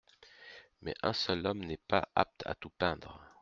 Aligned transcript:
Mais 0.81 0.95
un 1.03 1.13
seul 1.13 1.45
homme 1.45 1.59
n'est 1.59 1.77
pas 1.77 2.09
apte 2.15 2.41
à 2.47 2.55
tout 2.55 2.71
peindre. 2.71 3.21